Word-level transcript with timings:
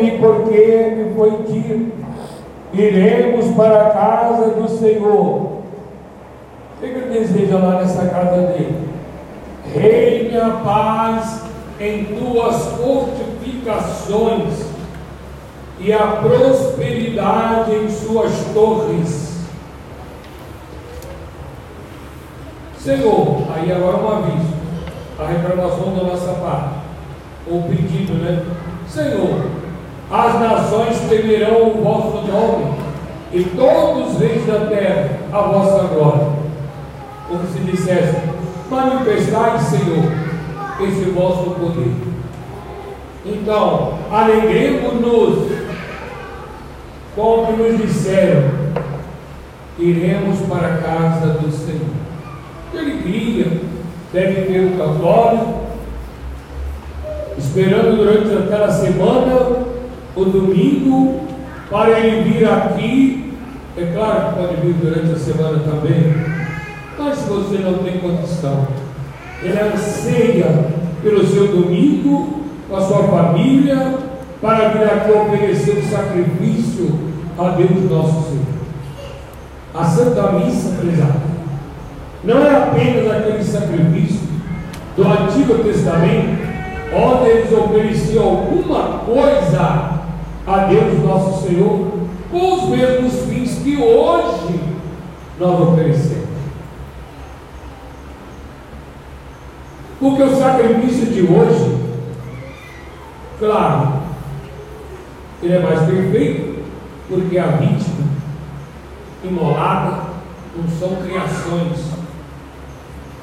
Ouve, 0.00 0.18
porque 0.18 0.94
me 0.96 1.14
foi 1.14 1.30
dito: 1.46 1.92
iremos 2.72 3.54
para 3.54 3.86
a 3.86 3.90
casa 3.90 4.50
do 4.52 4.66
Senhor. 4.68 5.10
O 5.12 5.62
que 6.80 6.86
ele 6.86 7.12
deseja 7.12 7.58
lá 7.58 7.80
nessa 7.80 8.06
casa 8.06 8.46
dele? 8.46 8.88
Reine 9.74 10.36
a 10.38 10.50
paz 10.64 11.42
em 11.78 12.04
tuas 12.04 12.64
fortificações 12.78 14.64
e 15.78 15.92
a 15.92 16.06
prosperidade 16.22 17.74
em 17.74 17.90
suas 17.90 18.32
torres. 18.54 19.28
Senhor, 22.78 23.42
aí 23.54 23.70
agora 23.70 23.98
um 23.98 24.08
aviso, 24.10 24.54
a 25.18 25.26
reclamação 25.26 25.94
da 25.94 26.02
nossa 26.04 26.32
parte, 26.32 26.76
ou 27.46 27.62
pedido, 27.64 28.14
né? 28.14 28.42
Senhor, 28.88 29.59
as 30.10 30.40
nações 30.40 30.98
temerão 31.08 31.68
o 31.68 31.82
vosso 31.82 32.26
nome, 32.26 32.74
e 33.32 33.44
todos 33.44 34.14
os 34.14 34.20
reis 34.20 34.44
da 34.44 34.66
terra 34.66 35.10
a 35.32 35.40
vossa 35.42 35.84
glória. 35.94 36.26
Como 37.28 37.46
se 37.46 37.60
dissesse, 37.60 38.16
manifestai, 38.68 39.58
Senhor, 39.60 40.12
esse 40.80 41.10
vosso 41.10 41.50
poder. 41.50 41.92
Então, 43.24 43.98
alegremos-nos 44.10 45.52
com 47.14 47.42
o 47.42 47.46
que 47.46 47.52
nos 47.52 47.80
disseram, 47.80 48.50
iremos 49.78 50.40
para 50.48 50.74
a 50.74 50.78
casa 50.78 51.26
do 51.34 51.52
Senhor. 51.52 52.00
Que 52.72 52.78
alegria 52.78 53.60
deve 54.12 54.42
ter 54.42 54.66
o 54.66 54.76
católico, 54.76 55.60
esperando 57.38 57.96
durante 57.96 58.44
aquela 58.44 58.70
semana, 58.70 59.69
o 60.16 60.24
domingo, 60.24 61.20
para 61.70 62.00
ele 62.00 62.30
vir 62.30 62.48
aqui. 62.48 63.34
É 63.76 63.92
claro 63.94 64.28
que 64.28 64.40
pode 64.40 64.56
vir 64.56 64.74
durante 64.74 65.12
a 65.12 65.18
semana 65.18 65.58
também, 65.60 66.12
mas 66.98 67.18
se 67.18 67.28
você 67.28 67.58
não 67.58 67.74
tem 67.78 67.98
condição, 67.98 68.66
ele 69.42 69.58
anseia 69.58 70.66
pelo 71.02 71.26
seu 71.26 71.48
domingo, 71.48 72.40
com 72.68 72.76
a 72.76 72.80
sua 72.82 73.04
família, 73.04 73.94
para 74.40 74.68
vir 74.70 74.84
aqui 74.84 75.12
oferecer 75.12 75.78
o 75.78 75.88
sacrifício 75.88 76.98
a 77.38 77.50
Deus 77.50 77.90
nosso 77.90 78.28
Senhor. 78.28 78.50
A 79.74 79.84
Santa 79.84 80.32
Missa, 80.32 80.76
prezada, 80.80 81.20
não 82.24 82.44
é 82.44 82.54
apenas 82.54 83.10
aquele 83.10 83.44
sacrifício 83.44 84.28
do 84.96 85.04
Antigo 85.06 85.62
Testamento, 85.62 86.38
onde 86.92 87.30
eles 87.30 87.52
ofereciam 87.52 88.24
alguma 88.24 88.98
coisa 88.98 89.99
a 90.46 90.64
Deus 90.64 91.02
nosso 91.04 91.46
Senhor, 91.46 91.92
com 92.30 92.54
os 92.54 92.68
mesmos 92.70 93.24
fins 93.26 93.58
que 93.62 93.76
hoje 93.76 94.60
nós 95.38 95.60
oferecemos. 95.60 96.30
Porque 99.98 100.22
o 100.22 100.38
sacrifício 100.38 101.06
de 101.06 101.20
hoje, 101.22 101.78
claro, 103.38 104.00
ele 105.42 105.54
é 105.54 105.58
mais 105.58 105.80
perfeito, 105.80 106.62
porque 107.08 107.38
a 107.38 107.48
vítima 107.48 108.08
imolada 109.22 110.04
não 110.56 110.68
são 110.78 110.96
criações, 111.02 111.90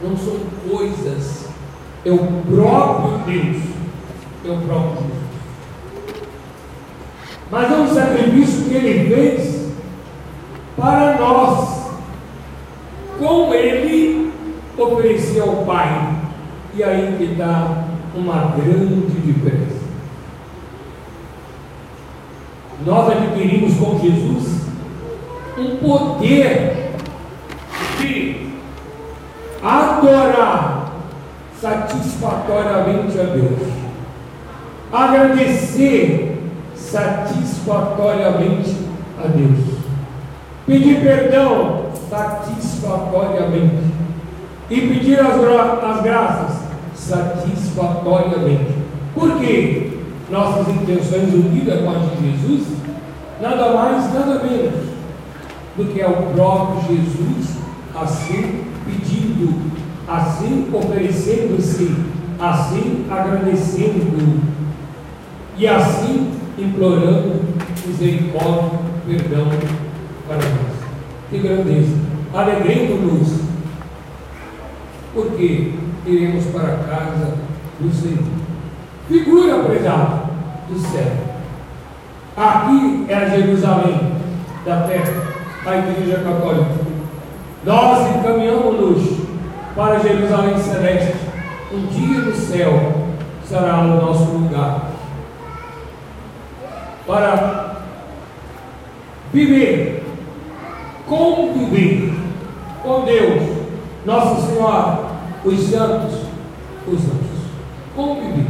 não 0.01 0.15
são 0.15 0.37
coisas, 0.69 1.47
é 2.05 2.11
o 2.11 2.17
próprio 2.17 3.17
Deus, 3.25 3.63
é 4.45 4.49
o 4.49 4.57
próprio 4.61 5.01
Deus. 5.01 5.16
Mas 7.49 7.71
é 7.71 7.75
um 7.75 7.87
sacrifício 7.87 8.65
que 8.65 8.75
ele 8.75 9.15
fez 9.15 9.71
para 10.75 11.17
nós, 11.17 11.91
com 13.17 13.53
ele 13.53 14.33
oferecia 14.77 15.43
ao 15.43 15.65
Pai. 15.65 16.17
E 16.75 16.83
aí 16.83 17.15
que 17.17 17.35
dá 17.35 17.85
uma 18.13 18.53
grande 18.55 19.19
diferença. 19.21 19.77
Nós 22.85 23.11
adquirimos 23.11 23.75
com 23.77 23.99
Jesus 23.99 24.61
um 25.57 25.77
poder 25.77 26.91
de 27.99 28.51
adorar 29.63 30.93
satisfatoriamente 31.59 33.19
a 33.19 33.23
Deus, 33.23 33.59
agradecer 34.93 36.36
satisfatoriamente 36.91 38.75
a 39.23 39.27
Deus, 39.27 39.59
pedir 40.65 41.01
perdão 41.01 41.87
satisfatoriamente 42.09 43.83
e 44.69 44.81
pedir 44.81 45.19
as, 45.19 45.35
as 45.35 46.01
graças 46.01 46.57
satisfatoriamente. 46.95 48.75
Por 49.13 49.39
quê? 49.39 49.91
Nossas 50.29 50.67
intenções 50.67 51.33
unidas 51.33 51.81
com 51.81 51.89
a 51.89 51.93
de 51.99 52.31
Jesus, 52.31 52.67
nada 53.41 53.73
mais, 53.73 54.13
nada 54.13 54.43
menos 54.43 54.87
do 55.77 55.85
que 55.85 56.01
é 56.01 56.07
o 56.07 56.33
próprio 56.33 56.81
Jesus 56.87 57.57
assim 57.95 58.65
pedindo, 58.85 59.71
assim 60.07 60.69
oferecendo-se, 60.71 61.95
assim 62.39 63.05
agradecendo 63.09 64.41
e 65.57 65.67
assim 65.67 66.36
implorando 66.57 67.41
misericórdia, 67.85 68.79
perdão 69.05 69.47
para 70.27 70.37
nós. 70.37 70.77
Que 71.29 71.39
grandeza! 71.39 71.95
Alegremos-nos, 72.33 73.41
porque 75.13 75.73
iremos 76.05 76.45
para 76.45 76.73
a 76.73 76.77
casa 76.77 77.33
do 77.79 77.93
Senhor. 77.93 78.23
Figura, 79.07 79.63
prezado, 79.63 80.29
do 80.69 80.79
céu. 80.79 81.11
Aqui 82.35 83.05
é 83.07 83.15
a 83.15 83.29
Jerusalém 83.29 84.13
da 84.65 84.81
terra, 84.81 85.23
a 85.65 85.77
Igreja 85.77 86.19
Católica. 86.19 86.87
Nós 87.65 88.15
encaminhamos-nos 88.15 89.17
para 89.75 89.99
Jerusalém 89.99 90.57
Celeste. 90.57 91.15
Um 91.73 91.85
dia 91.87 92.19
no 92.19 92.35
céu 92.35 93.07
será 93.43 93.79
o 93.81 94.05
nosso 94.05 94.25
lugar. 94.25 94.86
Para 97.07 97.83
viver, 99.31 100.03
conviver 101.07 102.13
com 102.83 103.05
Deus, 103.05 103.43
Nossa 104.05 104.47
Senhora, 104.47 105.05
os 105.43 105.59
santos, 105.69 106.19
os 106.85 106.99
anjos. 106.99 107.47
Conviver. 107.95 108.47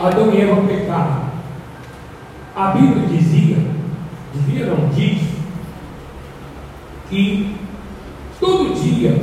Adão 0.00 0.32
e 0.32 0.40
Eva 0.40 0.62
pecaram. 0.62 1.30
A 2.56 2.68
Bíblia 2.68 3.06
dizia, 3.06 3.58
dizia 4.34 4.66
não 4.66 4.88
diz, 4.88 5.20
que 7.10 7.56
todo 8.38 8.74
dia 8.74 9.20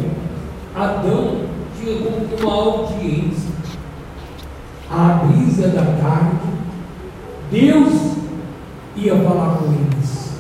Adão 0.76 1.48
tinha 1.80 1.98
como 1.98 2.28
que 2.28 2.44
uma 2.44 2.54
audiência. 2.54 3.48
A 4.90 5.26
brisa 5.26 5.70
da 5.70 5.84
tarde, 5.84 6.48
Deus 7.52 8.18
ia 8.96 9.16
falar 9.16 9.58
com 9.58 9.66
eles. 9.66 10.32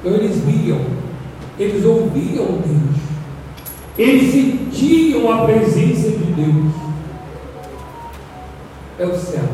Então 0.00 0.12
eles 0.12 0.38
viam 0.38 1.04
eles 1.58 1.84
ouviam 1.84 2.46
Deus, 2.46 2.96
eles 3.96 4.32
sentiam 4.32 5.32
a 5.32 5.44
presença 5.44 6.10
de 6.10 6.32
Deus. 6.32 6.74
É 8.98 9.06
o 9.06 9.16
céu. 9.16 9.44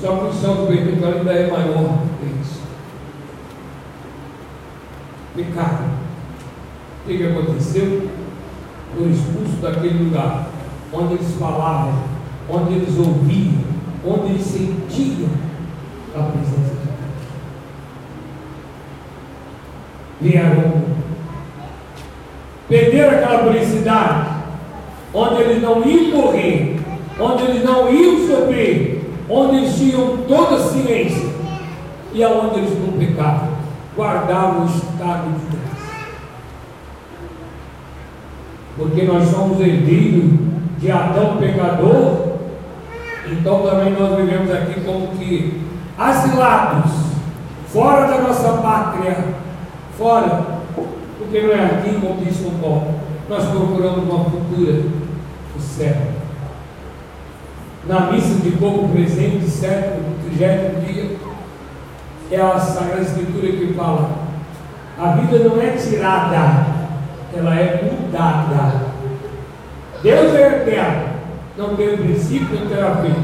Só 0.00 0.16
que 0.16 0.28
o 0.28 0.32
céu 0.32 0.54
do 0.54 0.66
perfeito 0.66 1.04
ainda 1.04 1.32
é 1.32 1.50
maior 1.50 2.02
que 2.18 2.40
isso. 2.40 2.60
Pecado. 5.34 5.90
O 7.04 7.08
que, 7.08 7.26
aconteceu? 7.26 8.10
Foram 8.94 9.10
expulsos 9.10 9.60
daquele 9.60 10.04
lugar 10.04 10.48
onde 10.92 11.14
eles 11.14 11.34
falavam, 11.38 12.02
onde 12.48 12.74
eles 12.74 12.98
ouviam, 12.98 13.62
onde 14.04 14.32
eles 14.32 14.42
sentiam 14.42 15.28
a 16.14 16.22
presença 16.22 16.74
de 16.74 16.86
Deus. 16.86 17.10
vieram 20.20 21.00
perderam 22.70 23.18
aquela 23.18 23.52
felicidade, 23.52 24.30
onde 25.12 25.42
eles 25.42 25.60
não 25.60 25.84
iam 25.84 26.16
morrer, 26.16 26.80
onde 27.18 27.42
eles 27.42 27.64
não 27.64 27.92
iam 27.92 28.28
sofrer, 28.28 29.10
onde 29.28 29.56
eles 29.56 29.76
tinham 29.76 30.18
toda 30.28 30.54
a 30.54 30.68
ciência 30.68 31.28
e 32.12 32.22
aonde 32.22 32.60
eles 32.60 32.78
não 32.78 32.92
pecavam, 32.92 33.54
guardavam 33.96 34.62
o 34.62 34.66
estado 34.66 35.32
de 35.32 35.56
graça. 35.56 35.80
Porque 38.76 39.02
nós 39.02 39.28
somos 39.28 39.60
herdeiros 39.60 40.30
de 40.78 40.90
Adão 40.92 41.38
pecador, 41.38 42.19
então 43.30 43.62
também 43.62 43.92
nós 43.92 44.16
vivemos 44.16 44.50
aqui 44.50 44.80
como 44.80 45.08
que 45.16 45.62
asilados, 45.96 46.92
fora 47.68 48.06
da 48.06 48.22
nossa 48.22 48.54
pátria, 48.54 49.24
fora, 49.96 50.44
porque 51.18 51.42
não 51.42 51.52
é 51.52 51.64
aqui, 51.66 52.00
como 52.00 52.24
disse 52.24 52.44
o 52.44 52.52
Paulo, 52.60 52.94
nós 53.28 53.44
procuramos 53.44 54.04
uma 54.04 54.24
cultura, 54.24 54.82
o 55.56 55.60
céu. 55.60 55.96
Na 57.86 58.10
missa 58.10 58.40
de 58.40 58.50
pouco 58.52 58.88
presente, 58.88 59.48
sétimo, 59.48 60.16
trigésimo 60.24 60.80
dia, 60.80 61.16
é 62.30 62.40
a 62.40 62.58
Sagrada 62.58 63.02
Escritura 63.02 63.52
que 63.52 63.74
fala: 63.74 64.10
a 64.98 65.12
vida 65.12 65.48
não 65.48 65.60
é 65.60 65.70
tirada, 65.70 66.66
ela 67.36 67.54
é 67.54 67.90
mudada. 67.90 68.90
Deus 70.02 70.34
é 70.34 70.62
eterno, 70.62 71.09
não 71.60 71.76
tem 71.76 71.94
princípio, 71.94 72.58
não 72.58 72.66
terá 72.68 72.96
fim. 72.96 73.14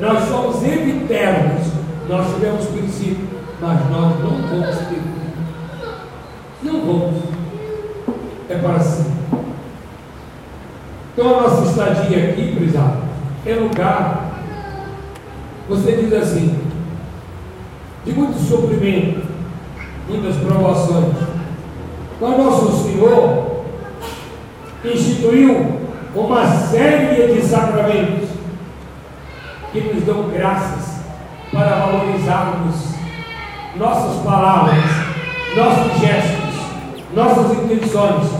Nós 0.00 0.28
somos 0.28 0.62
eternos, 0.64 1.68
nós 2.08 2.34
tivemos 2.34 2.66
princípio, 2.66 3.28
mas 3.60 3.78
nós 3.88 4.18
não 4.18 4.30
vamos 4.30 4.76
ter 4.76 4.94
fim. 4.96 5.02
Não 6.64 6.80
vamos. 6.80 7.22
É 8.50 8.58
para 8.58 8.80
sempre. 8.80 9.12
Então 11.12 11.38
a 11.38 11.42
nossa 11.42 11.70
estadia 11.70 12.30
aqui, 12.30 12.56
prezado, 12.56 13.02
é 13.46 13.54
lugar. 13.54 14.42
Você 15.68 15.92
diz 15.92 16.12
assim, 16.12 16.58
de 18.04 18.12
muito 18.12 18.38
sofrimento, 18.38 19.24
muitas 20.08 20.36
provações. 20.36 21.14
Mas 22.20 22.38
nosso 22.38 22.82
Senhor 22.82 23.64
instituiu 24.84 25.85
uma 26.16 26.46
série 26.46 27.34
de 27.34 27.42
sacramentos 27.42 28.30
que 29.70 29.80
nos 29.82 30.02
dão 30.04 30.30
graças 30.30 31.00
para 31.52 31.76
valorizarmos 31.76 32.94
nossas 33.76 34.22
palavras, 34.22 34.82
nossos 35.54 36.00
gestos, 36.00 36.54
nossas 37.14 37.52
intenções, 37.58 38.30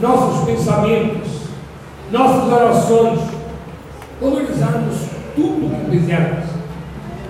nossos 0.00 0.46
pensamentos, 0.46 1.28
nossas 2.10 2.50
orações, 2.50 3.20
valorizarmos 4.18 4.96
tudo 5.34 5.84
que 5.84 5.90
fizermos. 5.90 6.46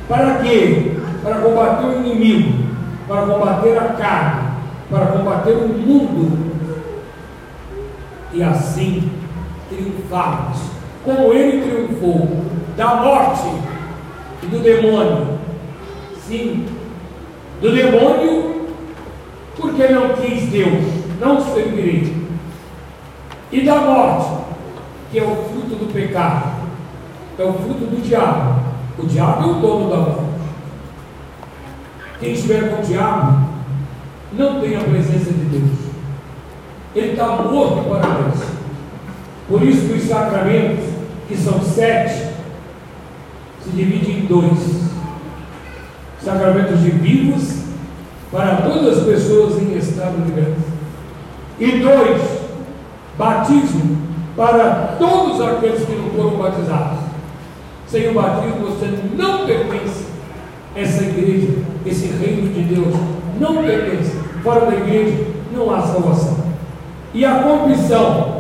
Para 0.09 0.37
quê? 0.37 0.99
Para 1.25 1.41
combater 1.41 1.85
o 1.85 2.07
inimigo, 2.07 2.65
para 3.09 3.23
combater 3.23 3.77
a 3.77 3.85
carne, 3.95 4.51
para 4.89 5.07
combater 5.07 5.57
o 5.57 5.69
mundo. 5.69 6.47
E 8.33 8.43
assim 8.43 9.16
triunfarmos, 9.77 10.59
como 11.05 11.33
ele 11.33 11.63
triunfou 11.63 12.29
da 12.77 12.97
morte 12.97 13.49
e 14.43 14.47
do 14.47 14.59
demônio. 14.61 15.39
Sim, 16.27 16.67
do 17.61 17.71
demônio, 17.71 18.67
porque 19.57 19.89
não 19.89 20.15
quis 20.15 20.49
Deus, 20.51 20.85
não 21.21 21.41
servirei. 21.41 22.27
E 23.53 23.61
da 23.63 23.77
morte, 23.77 24.45
que 25.11 25.19
é 25.19 25.23
o 25.23 25.37
fruto 25.49 25.77
do 25.77 25.93
pecado, 25.93 26.57
é 27.39 27.45
o 27.45 27.53
fruto 27.53 27.87
do 27.87 28.03
diabo. 28.03 28.67
O 28.99 29.07
diabo 29.07 29.43
é 29.43 29.47
o 29.47 29.55
dono 29.61 29.91
da 29.91 29.97
morte. 29.97 30.23
Quem 32.19 32.33
estiver 32.33 32.71
com 32.71 32.83
o 32.83 32.85
diabo 32.85 33.47
não 34.33 34.61
tem 34.61 34.77
a 34.77 34.81
presença 34.81 35.33
de 35.33 35.45
Deus. 35.45 35.87
Ele 36.95 37.13
está 37.13 37.27
morto 37.27 37.89
para 37.89 38.01
Deus. 38.01 38.36
Por 39.49 39.63
isso 39.63 39.87
que 39.87 39.95
os 39.95 40.09
sacramentos, 40.09 40.85
que 41.29 41.37
são 41.37 41.61
sete, 41.63 42.35
se 43.63 43.71
dividem 43.71 44.21
em 44.21 44.27
dois. 44.27 44.87
Sacramentos 46.21 46.81
de 46.81 46.91
vivos 46.91 47.63
para 48.33 48.57
todas 48.57 48.99
as 48.99 49.05
pessoas 49.05 49.63
em 49.63 49.77
estado 49.77 50.25
de 50.25 50.33
graça. 50.33 50.77
E 51.59 51.79
dois, 51.79 52.23
batismo 53.17 53.99
para 54.37 54.97
todos 54.99 55.41
aqueles 55.41 55.85
que 55.85 55.95
não 55.95 56.11
foram 56.11 56.37
batizados. 56.37 56.99
Sem 57.87 58.09
o 58.09 58.15
batismo 58.15 58.67
você 58.67 58.99
não 59.17 59.47
pertence 59.47 60.07
a 60.75 60.81
essa 60.81 61.05
igreja, 61.05 61.59
esse 61.87 62.07
reino 62.09 62.53
de 62.53 62.75
Deus. 62.75 62.95
Não 63.39 63.63
pertence. 63.63 64.13
Fora 64.43 64.67
da 64.67 64.77
igreja 64.77 65.25
não 65.55 65.73
há 65.73 65.83
salvação. 65.83 66.37
E 67.15 67.25
a 67.25 67.39
confissão 67.39 68.36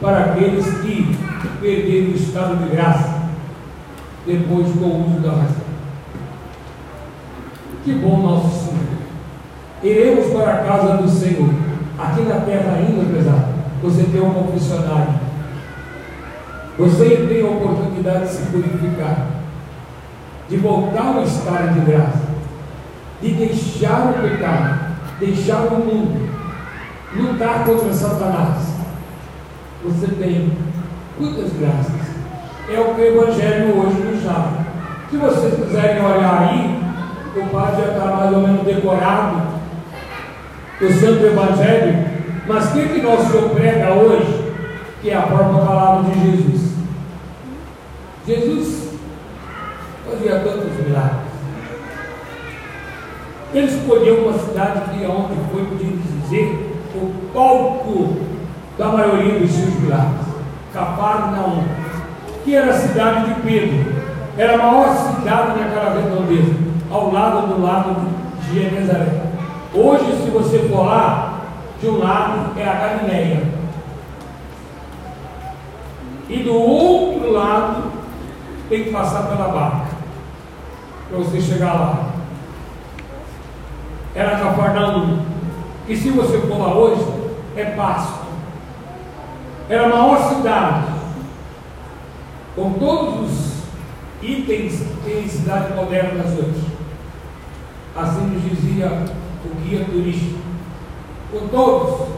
para 0.00 0.24
aqueles 0.26 0.64
que 0.80 1.16
perderam 1.60 2.12
o 2.12 2.16
estado 2.16 2.56
de 2.56 2.70
graça 2.70 3.20
depois 4.26 4.66
do 4.68 4.86
uso 4.86 5.20
da 5.20 5.30
razão. 5.30 5.70
Que 7.84 7.92
bom 7.94 8.22
nosso 8.22 8.66
Senhor. 8.66 8.80
Iremos 9.82 10.32
para 10.32 10.54
a 10.54 10.64
casa 10.64 10.96
do 10.96 11.08
Senhor. 11.08 11.50
Aqui 11.98 12.22
na 12.22 12.40
terra 12.40 12.76
ainda, 12.76 13.12
pesado, 13.14 13.46
você 13.82 14.04
tem 14.04 14.20
um 14.20 14.32
confessionário. 14.32 15.20
Você 16.78 17.26
tem 17.28 17.42
a 17.42 17.50
oportunidade 17.50 18.26
de 18.26 18.32
se 18.32 18.42
purificar, 18.46 19.26
de 20.48 20.56
voltar 20.56 21.16
ao 21.16 21.22
estado 21.24 21.74
de 21.74 21.80
graça, 21.80 22.22
de 23.20 23.34
deixar 23.34 24.10
o 24.10 24.22
pecado, 24.22 24.96
deixar 25.18 25.60
o 25.66 25.78
mundo, 25.78 26.30
lutar 27.14 27.66
contra 27.66 27.92
Satanás. 27.92 28.79
Você 29.82 30.06
tem 30.08 30.52
muitas 31.18 31.52
graças. 31.58 32.10
É 32.68 32.78
o 32.78 32.94
que 32.94 33.00
o 33.00 33.04
Evangelho 33.04 33.78
hoje 33.78 33.96
nos 34.02 34.22
dá. 34.22 34.52
Se 35.10 35.16
vocês 35.16 35.54
quiserem 35.54 36.04
olhar 36.04 36.48
aí, 36.48 36.80
o 37.34 37.48
padre 37.48 37.82
já 37.82 37.92
está 37.92 38.04
mais 38.04 38.32
ou 38.32 38.42
menos 38.42 38.62
decorado, 38.62 39.42
o 40.80 40.92
Santo 40.92 41.24
Evangelho, 41.24 42.04
mas 42.46 42.66
o 42.66 42.72
que, 42.72 42.88
que 42.88 43.02
nosso 43.02 43.32
Senhor 43.32 43.50
prega 43.50 43.94
hoje? 43.94 44.52
Que 45.00 45.10
é 45.10 45.16
a 45.16 45.22
própria 45.22 45.64
palavra 45.64 46.10
de 46.10 46.20
Jesus. 46.20 46.72
Jesus 48.26 48.98
fazia 50.04 50.40
tantos 50.40 50.86
milagres. 50.86 51.30
Ele 53.54 53.66
escolheu 53.66 54.28
uma 54.28 54.38
cidade 54.38 54.90
que 54.90 55.06
onde 55.06 55.34
foi, 55.50 55.64
podemos 55.64 56.04
dizer, 56.22 56.76
o 56.94 57.32
palco 57.32 58.16
da 58.80 58.88
maioria 58.88 59.38
dos 59.38 59.50
seus 59.50 59.74
milagres. 59.74 60.26
Cafarnaum, 60.72 61.64
que 62.42 62.56
era 62.56 62.70
a 62.70 62.78
cidade 62.78 63.34
de 63.34 63.40
Pedro. 63.42 64.00
Era 64.38 64.54
a 64.54 64.56
maior 64.56 64.96
cidade 64.96 65.60
naquela 65.60 66.00
redondeza, 66.00 66.54
ao 66.90 67.12
lado 67.12 67.46
do 67.48 67.62
lado 67.62 67.94
de 68.40 68.54
Genezaré. 68.54 69.20
Hoje, 69.74 70.24
se 70.24 70.30
você 70.30 70.60
for 70.60 70.86
lá, 70.86 71.40
de 71.78 71.88
um 71.88 71.98
lado 71.98 72.58
é 72.58 72.66
a 72.66 72.72
Galileia. 72.72 73.42
E 76.30 76.42
do 76.42 76.54
outro 76.54 77.32
lado 77.32 77.82
tem 78.70 78.84
que 78.84 78.92
passar 78.92 79.24
pela 79.24 79.48
barca. 79.48 79.90
Para 81.10 81.18
você 81.18 81.38
chegar 81.38 81.74
lá. 81.74 82.06
Era 84.14 84.38
Cafarnaum. 84.38 85.18
E 85.86 85.94
se 85.94 86.08
você 86.10 86.38
for 86.38 86.58
lá 86.58 86.74
hoje, 86.74 87.04
é 87.56 87.64
Pasto. 87.64 88.19
Era 89.70 89.84
a 89.84 89.88
maior 89.88 90.34
cidade. 90.34 90.86
Com 92.56 92.72
todos 92.72 93.20
os 93.20 93.62
itens 94.20 94.80
que 94.80 95.08
tem 95.08 95.28
cidade 95.28 95.74
moderna 95.74 96.24
hoje. 96.24 96.66
Assim 97.94 98.26
nos 98.26 98.42
dizia 98.42 99.04
o 99.44 99.54
guia 99.62 99.84
turístico. 99.84 100.40
Com 101.30 101.46
todos. 101.46 102.08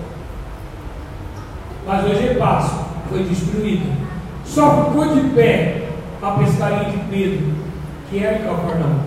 Mas 1.87 2.05
hoje 2.07 2.29
é 2.29 2.35
Pasto. 2.37 2.87
Foi 3.11 3.23
destruído. 3.25 4.01
Só 4.47 4.87
ficou 4.87 5.15
de 5.15 5.29
pé 5.35 5.89
a 6.23 6.31
pescaria 6.31 6.89
de 6.89 6.99
Pedro, 7.11 7.53
que 8.09 8.25
era 8.25 8.39
Cafarnaum. 8.39 9.01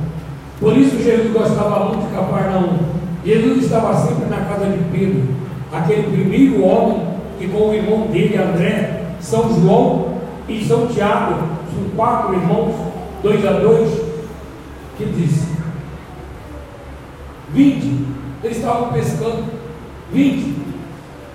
Por 0.60 0.78
isso 0.78 1.02
Jesus 1.02 1.34
gostava 1.34 1.86
muito 1.86 2.08
de 2.08 2.16
Cafarnaum. 2.16 2.78
Jesus 3.26 3.64
estava 3.64 3.96
sempre 3.96 4.26
na 4.30 4.46
casa 4.46 4.66
de 4.66 4.84
Pedro, 4.92 5.34
aquele 5.72 6.04
primeiro 6.04 6.64
homem 6.64 7.05
que 7.38 7.48
com 7.48 7.70
o 7.70 7.74
irmão 7.74 8.08
dele, 8.08 8.38
André, 8.38 9.02
São 9.20 9.54
João 9.60 10.20
e 10.48 10.64
São 10.66 10.88
Tiago, 10.88 11.36
são 11.74 11.90
quatro 11.96 12.34
irmãos, 12.34 12.76
dois 13.22 13.46
a 13.46 13.54
dois, 13.54 13.90
que 14.98 15.06
disse: 15.06 15.48
Vinde, 17.50 18.06
eles 18.44 18.58
estavam 18.58 18.94
pescando, 18.94 19.46
vinde, 20.12 20.56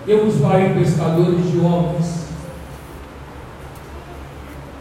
eu 0.07 0.27
os 0.27 0.41
farei 0.41 0.71
pescadores 0.71 1.51
de 1.51 1.59
homens. 1.59 2.21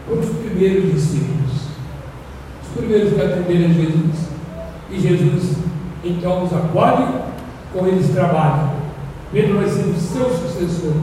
Foram 0.06 0.22
os 0.22 0.30
primeiros 0.30 0.92
discípulos, 0.92 1.68
os 2.62 2.76
primeiros 2.76 3.12
que 3.12 3.20
atenderam 3.20 3.70
a 3.70 3.72
Jesus, 3.72 4.30
e 4.90 5.00
Jesus 5.00 5.56
então 6.02 6.44
os 6.44 6.52
acolhe, 6.52 7.06
com 7.72 7.86
eles 7.86 8.08
trabalha. 8.10 8.69
Pedro 9.32 9.58
vai 9.58 9.68
ser 9.68 9.82
o 9.82 9.94
seu 9.94 10.28
sucessor 10.28 10.94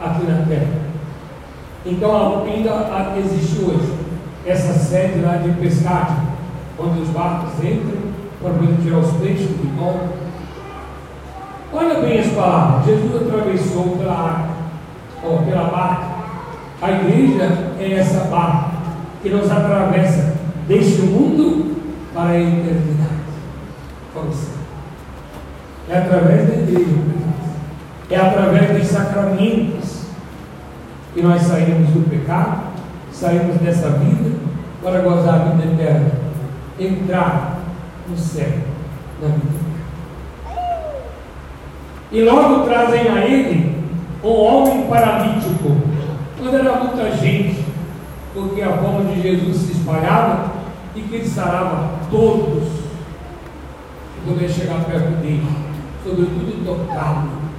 aqui 0.00 0.24
na 0.24 0.46
terra. 0.46 0.82
Então 1.84 2.44
ainda 2.44 3.18
existe 3.18 3.64
hoje 3.64 3.92
essa 4.46 4.72
sede 4.74 5.20
lá 5.20 5.36
de 5.36 5.50
pescagem, 5.60 6.16
onde 6.78 7.00
os 7.00 7.08
barcos 7.08 7.52
entram 7.58 8.02
para 8.40 8.52
poder 8.52 8.76
tirar 8.82 8.98
os 8.98 9.12
peixes 9.14 9.48
de 9.48 9.66
volta. 9.78 10.08
Olha 11.72 12.00
bem 12.00 12.20
as 12.20 12.28
palavras. 12.28 12.86
Jesus 12.86 13.22
atravessou 13.22 13.96
pela 13.96 14.12
água, 14.12 14.48
ou 15.24 15.38
pela 15.38 15.64
barca. 15.64 16.12
A 16.82 16.90
igreja 16.90 17.72
é 17.80 17.94
essa 17.94 18.24
barca 18.24 18.72
que 19.22 19.28
nos 19.28 19.50
atravessa 19.50 20.34
deste 20.68 21.02
mundo 21.02 21.76
para 22.12 22.30
a 22.30 22.40
eternidade. 22.40 23.22
Como 24.12 24.30
É 25.88 25.98
através 25.98 26.48
da 26.48 26.54
igreja, 26.54 26.90
é 28.14 28.20
através 28.20 28.78
dos 28.78 28.88
sacramentos 28.88 30.02
que 31.14 31.22
nós 31.22 31.42
saímos 31.42 31.90
do 31.90 32.08
pecado, 32.08 32.62
saímos 33.10 33.56
dessa 33.56 33.90
vida 33.90 34.36
para 34.82 35.00
gozar 35.00 35.34
a 35.34 35.44
vida 35.44 35.72
eterna, 35.72 36.10
entrar 36.78 37.58
no 38.08 38.16
céu, 38.16 38.52
na 39.20 39.28
vida. 39.28 39.62
E 42.10 42.22
logo 42.22 42.64
trazem 42.66 43.08
a 43.08 43.24
ele 43.24 43.82
um 44.22 44.28
homem 44.28 44.86
paralítico, 44.86 45.76
quando 46.38 46.54
era 46.54 46.76
muita 46.76 47.10
gente, 47.16 47.64
porque 48.34 48.60
a 48.62 48.76
fama 48.76 49.04
de 49.04 49.22
Jesus 49.22 49.56
se 49.56 49.72
espalhava 49.72 50.50
e 50.94 51.00
que 51.00 51.14
ele 51.14 51.26
sarava 51.26 51.98
todos 52.10 52.64
que 54.14 54.20
pudessem 54.26 54.64
chegar 54.64 54.84
perto 54.84 55.20
dele, 55.22 55.46
sobretudo 56.04 56.64
tocado. 56.64 57.51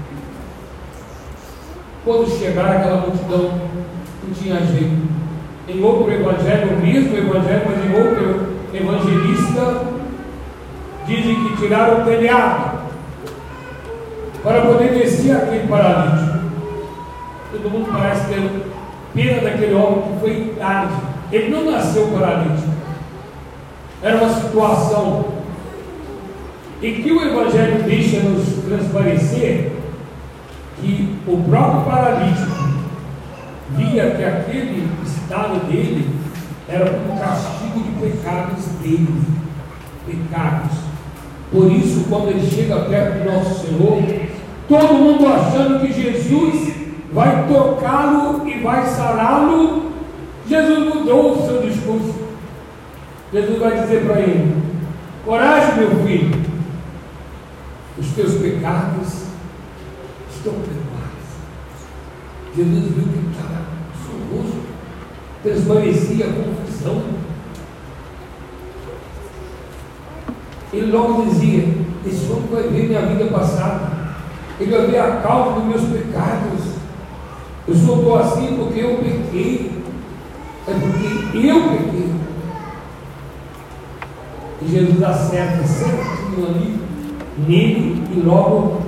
Quando 2.03 2.29
chegaram 2.37 2.79
aquela 2.79 2.97
multidão, 2.97 3.61
não 4.23 4.33
tinha 4.33 4.59
jeito. 4.65 5.13
Em 5.69 5.81
outro 5.81 6.11
evangelho, 6.11 6.73
o 6.73 6.81
mesmo 6.81 7.17
evangelho, 7.17 7.61
mas 7.65 7.85
em 7.85 7.95
outro 7.95 8.47
evangelista, 8.73 9.85
dizem 11.05 11.35
que 11.35 11.57
tiraram 11.57 12.01
o 12.01 12.05
telhado 12.05 12.83
para 14.43 14.61
poder 14.61 14.93
descer 14.93 15.35
aquele 15.35 15.67
paralítico. 15.67 16.39
Todo 17.51 17.69
mundo 17.71 17.89
parece 17.93 18.27
ter 18.27 18.63
pena 19.13 19.41
daquele 19.41 19.73
homem 19.73 20.01
que 20.01 20.19
foi 20.19 20.53
tarde. 20.57 20.93
Ele 21.31 21.49
não 21.49 21.71
nasceu 21.71 22.07
paralítico. 22.07 22.73
Era 24.01 24.17
uma 24.17 24.29
situação 24.29 25.25
em 26.81 26.95
que 26.95 27.11
o 27.11 27.21
Evangelho 27.21 27.83
deixa 27.83 28.19
nos 28.19 28.65
transparecer 28.65 29.71
que 30.79 31.15
o 31.27 31.37
próprio 31.43 31.81
paralítico 31.83 32.73
via 33.75 34.11
que 34.11 34.23
aquele 34.23 34.89
estado 35.03 35.65
dele 35.67 36.09
era 36.67 36.85
um 36.91 37.17
castigo 37.17 37.79
de 37.81 37.91
pecados 38.07 38.65
dele. 38.81 39.23
Pecados. 40.05 40.77
Por 41.51 41.71
isso, 41.71 42.05
quando 42.09 42.29
ele 42.29 42.49
chega 42.49 42.85
perto 42.85 43.23
do 43.23 43.31
nosso 43.31 43.65
Senhor, 43.65 44.03
todo 44.67 44.93
mundo 44.93 45.27
achando 45.27 45.79
que 45.79 45.93
Jesus 45.93 46.73
vai 47.11 47.47
tocá-lo 47.47 48.47
e 48.47 48.59
vai 48.59 48.85
sará-lo, 48.87 49.91
Jesus 50.47 50.79
mudou 50.79 51.33
o 51.33 51.45
seu 51.47 51.61
discurso. 51.61 52.15
Jesus 53.31 53.59
vai 53.59 53.81
dizer 53.81 54.05
para 54.05 54.19
ele: 54.19 54.55
Coragem, 55.23 55.75
meu 55.77 56.05
filho, 56.05 56.41
os 57.97 58.07
teus 58.09 58.33
pecados 58.35 59.22
estão. 60.43 60.83
Jesus 62.55 62.83
viu 62.93 63.03
que 63.05 63.31
estava 63.31 63.65
seu 64.05 64.37
rosto 64.37 64.63
transparecia 65.41 66.27
confusão. 66.27 67.01
Ele 70.71 70.91
logo 70.91 71.25
dizia: 71.25 71.67
Esse 72.05 72.31
homem 72.31 72.47
vai 72.51 72.63
ver 72.63 72.87
minha 72.87 73.01
vida 73.05 73.25
passada, 73.25 74.15
ele 74.59 74.71
vai 74.71 74.87
ver 74.87 74.99
a 74.99 75.21
causa 75.21 75.59
dos 75.59 75.65
meus 75.65 75.81
pecados. 75.83 76.73
Eu 77.67 77.75
só 77.75 77.95
estou 77.95 78.19
assim 78.19 78.57
porque 78.57 78.79
eu 78.81 78.97
pequei, 78.97 79.71
é 80.67 80.73
porque 80.73 81.47
eu 81.47 81.61
pequei. 81.69 82.13
E 84.61 84.67
Jesus 84.67 85.03
acerta 85.03 85.63
certinho 85.65 86.47
ali 86.47 86.79
nele 87.47 88.03
e 88.15 88.19
logo, 88.21 88.82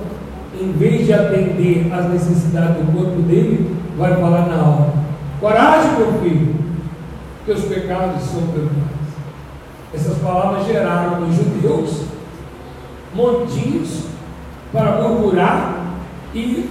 em 0.60 0.72
vez 0.72 1.06
de 1.06 1.14
atender 1.14 1.92
às 1.92 2.10
necessidades 2.10 2.78
do 2.78 2.92
corpo 2.92 3.22
dele, 3.24 3.76
vai 3.98 4.16
falar 4.16 4.48
na 4.48 4.56
alma: 4.56 4.94
Coragem, 5.40 5.92
meu 5.98 6.14
filho, 6.22 6.56
os 7.48 7.66
pecados 7.66 8.22
são 8.24 8.42
perdoados. 8.48 8.96
Essas 9.94 10.18
palavras 10.18 10.66
geraram 10.66 11.22
nos 11.22 11.36
judeus 11.36 12.06
montinhos 13.14 14.06
para 14.74 15.02
murmurar 15.02 15.86
e 16.34 16.70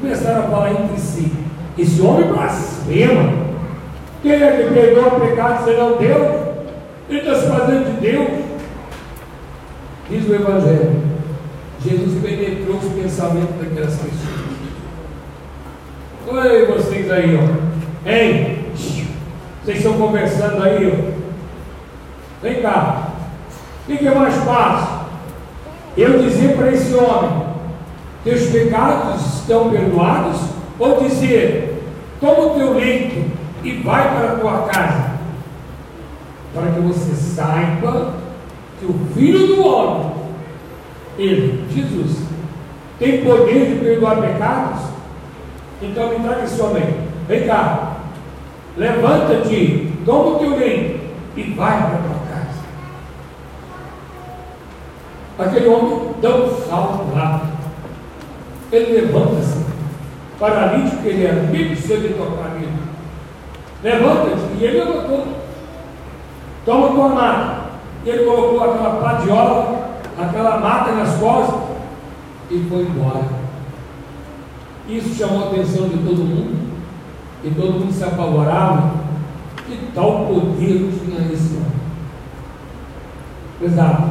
começaram 0.00 0.40
a 0.40 0.48
falar 0.48 0.72
entre 0.72 1.00
si: 1.00 1.32
Esse 1.76 2.00
homem 2.00 2.28
blasfema. 2.28 3.48
Quem 4.22 4.32
é 4.32 4.50
que 4.50 4.74
perdoa 4.74 5.20
pecado 5.20 5.64
senão 5.64 5.96
Deus? 5.96 6.48
Ele 7.08 7.20
está 7.20 7.34
se 7.36 7.46
fazendo 7.46 7.94
de 7.94 8.00
Deus. 8.00 8.28
Diz 10.10 10.28
o 10.28 10.34
Evangelho. 10.34 11.07
Jesus 11.84 12.22
penetrou 12.22 12.76
os 12.76 12.92
pensamentos 12.92 13.56
daquelas 13.56 13.96
pessoas. 13.96 14.48
Oi, 16.26 16.66
vocês 16.66 17.10
aí, 17.10 17.36
ó. 17.36 18.08
Hein? 18.08 18.64
Vocês 19.64 19.78
estão 19.78 19.94
conversando 19.94 20.62
aí, 20.62 20.86
ó. 20.86 21.18
Vem 22.42 22.62
cá. 22.62 23.12
O 23.88 23.96
que 23.96 24.06
é 24.06 24.14
mais 24.14 24.34
fácil? 24.44 25.06
Eu 25.96 26.22
dizer 26.22 26.56
para 26.56 26.72
esse 26.72 26.94
homem: 26.94 27.46
Teus 28.24 28.46
pecados 28.50 29.40
estão 29.40 29.70
perdoados? 29.70 30.40
Ou 30.78 31.02
dizer: 31.02 31.82
Toma 32.20 32.52
o 32.52 32.54
teu 32.58 32.74
leito 32.74 33.30
e 33.64 33.72
vai 33.82 34.14
para 34.14 34.32
a 34.32 34.36
tua 34.36 34.62
casa? 34.68 35.18
para 36.54 36.72
que 36.72 36.80
você 36.80 37.14
saiba 37.14 38.14
que 38.80 38.86
o 38.86 38.94
Filho 39.14 39.46
do 39.46 39.66
Homem, 39.66 40.12
Ele, 41.18 41.64
Jesus, 41.74 42.22
tem 42.98 43.24
poder 43.24 43.66
de 43.66 43.80
perdoar 43.80 44.20
pecados. 44.20 44.82
Então 45.82 46.10
me 46.10 46.20
traga 46.20 46.44
esse 46.44 46.60
homem. 46.60 46.84
Vem 47.26 47.46
cá, 47.46 47.96
levanta-te, 48.76 49.92
toma 50.04 50.36
o 50.36 50.38
teu 50.38 50.56
leito 50.56 51.00
e 51.36 51.42
vai 51.54 51.78
para 51.78 51.98
tua 51.98 52.18
casa. 52.30 52.58
Aquele 55.38 55.68
homem 55.68 56.14
dá 56.22 56.36
um 56.36 56.62
salto 56.62 57.14
lá. 57.14 57.42
Ele 58.72 59.00
levanta-se. 59.00 59.66
Paralítico 60.38 61.02
que 61.02 61.08
ele 61.08 61.26
era, 61.26 61.42
ninguém 61.42 61.68
precisa 61.68 61.96
de 61.98 62.14
tocar 62.14 62.50
nele. 62.54 62.72
Levanta-te. 63.82 64.60
E 64.60 64.64
ele 64.64 64.84
levantou. 64.84 65.26
Toma 66.64 66.88
tua 66.88 67.08
maca. 67.08 67.58
Ele 68.06 68.24
colocou 68.24 68.62
aquela 68.62 69.00
padiola, 69.00 69.77
aquela 70.18 70.58
maca 70.58 70.92
nas 70.92 71.16
costas 71.16 71.60
e 72.50 72.66
foi 72.68 72.82
embora. 72.82 73.24
Isso 74.88 75.14
chamou 75.14 75.44
a 75.44 75.46
atenção 75.48 75.88
de 75.88 75.98
todo 75.98 76.24
mundo. 76.24 76.68
E 77.44 77.50
todo 77.50 77.80
mundo 77.80 77.92
se 77.92 78.04
apavorava. 78.04 78.94
Que 79.66 79.90
tal 79.94 80.26
poder 80.26 80.90
tinha 80.98 81.32
esse 81.32 81.56
homem? 81.56 81.68
Exato. 83.62 84.10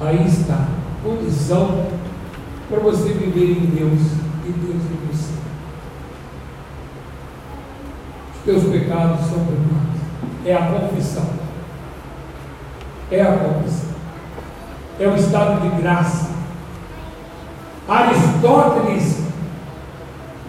Aí 0.00 0.26
está. 0.26 0.68
Condição 1.02 1.86
para 2.68 2.80
você 2.80 3.12
viver 3.12 3.52
em 3.52 3.66
Deus 3.66 4.00
e 4.46 4.52
Deus 4.52 4.82
em 4.82 5.06
você. 5.06 5.34
Os 8.34 8.44
teus 8.44 8.64
pecados 8.64 9.26
são 9.26 9.44
perdoados 9.44 9.90
é 10.44 10.54
a 10.54 10.66
confissão. 10.66 11.26
É 13.10 13.20
a 13.22 13.36
confissão. 13.36 13.89
É 15.00 15.08
o 15.08 15.16
estado 15.16 15.62
de 15.62 15.82
graça. 15.82 16.30
Aristóteles, 17.88 19.24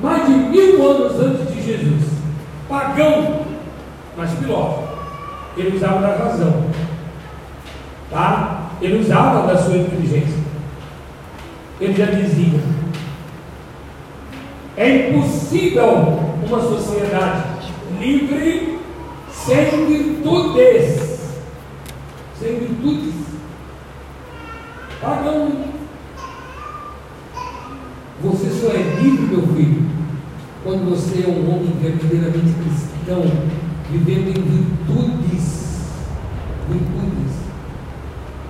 mais 0.01 0.25
de 0.27 0.31
mil 0.31 0.87
anos 0.87 1.19
antes 1.19 1.55
de 1.55 1.63
Jesus, 1.63 2.03
pagão, 2.69 3.41
mas 4.15 4.31
filósofo, 4.33 4.89
ele 5.57 5.75
usava 5.75 6.01
da 6.01 6.15
razão, 6.17 6.65
tá? 8.11 8.69
Ele 8.81 8.99
usava 8.99 9.47
da 9.47 9.57
sua 9.57 9.77
inteligência. 9.77 10.39
Ele 11.79 11.93
já 11.93 12.05
dizia: 12.05 12.59
é 14.77 15.09
impossível 15.09 16.19
uma 16.47 16.59
sociedade 16.59 17.43
livre 17.99 18.79
sem 19.31 19.85
virtudes. 19.85 21.19
Sem 22.39 22.59
virtudes. 22.59 23.00
Pagão. 25.01 25.51
Você 28.21 28.51
só 28.51 28.67
é 28.67 29.01
livre, 29.01 29.35
meu 29.35 29.47
filho, 29.47 29.83
quando 30.63 30.91
você 30.91 31.23
é 31.23 31.27
um 31.27 31.49
homem 31.49 31.73
verdadeiramente 31.81 32.53
cristão, 32.53 33.23
vivendo 33.89 34.29
em 34.29 34.43
virtudes, 34.43 35.87
virtudes, 36.69 37.33